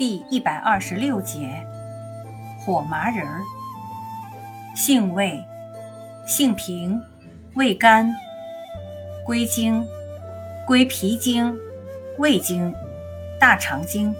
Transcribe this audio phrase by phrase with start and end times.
[0.00, 1.62] 第一百二十六节，
[2.58, 3.42] 火麻仁儿，
[4.74, 5.38] 性味，
[6.26, 6.98] 性平，
[7.52, 8.10] 味甘，
[9.26, 9.86] 归经，
[10.66, 11.54] 归脾经、
[12.16, 12.74] 胃经、
[13.38, 14.14] 大肠经。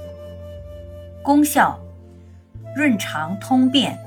[1.22, 1.80] 功效，
[2.76, 3.98] 润肠通便。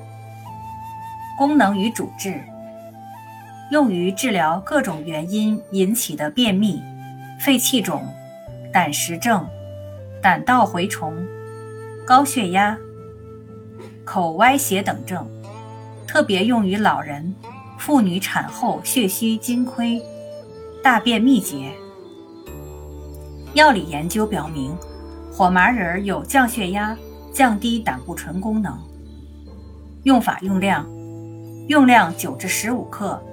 [1.40, 2.40] 功能与主治，
[3.72, 6.84] 用于治疗各种原因引起的便秘、
[7.40, 8.06] 肺气肿、
[8.72, 9.50] 胆石症、
[10.22, 11.18] 胆道蛔虫。
[12.06, 12.78] 高血压、
[14.04, 15.26] 口歪斜等症，
[16.06, 17.34] 特别用于老人、
[17.80, 20.02] 妇女产后血虚精亏、
[20.84, 21.72] 大便秘结。
[23.54, 24.76] 药理研究表明，
[25.32, 26.98] 火麻仁有降血压、
[27.32, 28.78] 降低胆固醇功能。
[30.04, 30.86] 用法用量：
[31.70, 33.24] 用量九至十五克，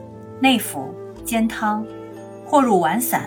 [0.40, 1.84] 内服煎汤，
[2.46, 3.22] 或入丸散；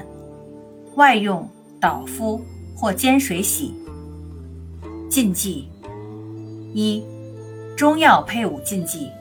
[0.96, 1.46] 外用
[1.82, 2.42] 捣敷
[2.78, 3.76] 或煎水洗。
[5.14, 5.70] 禁忌
[6.74, 7.04] 一，
[7.78, 9.12] 中药配伍禁忌：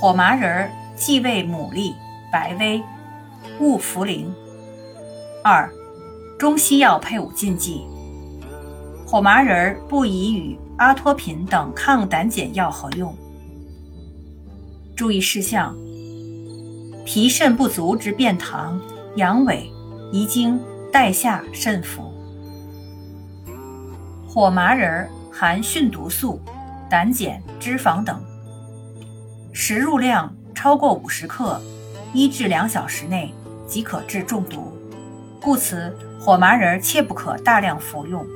[0.00, 1.92] 火麻仁儿忌为牡蛎、
[2.32, 2.82] 白薇，
[3.60, 4.24] 勿茯苓。
[5.44, 5.70] 二，
[6.38, 7.82] 中西药配伍禁忌：
[9.06, 13.14] 火麻仁儿不宜与阿托品等抗胆碱药合用。
[14.96, 15.76] 注意事项：
[17.04, 18.80] 脾肾不足之便溏、
[19.16, 19.64] 阳痿、
[20.10, 20.58] 遗精、
[20.90, 22.10] 带下慎服。
[24.34, 26.40] 火麻仁含迅毒素、
[26.88, 28.18] 胆碱、脂肪等，
[29.52, 31.60] 食入量超过五十克，
[32.14, 33.34] 一至两小时内
[33.66, 34.72] 即可致中毒，
[35.38, 38.26] 故此火麻仁切不可大量服用。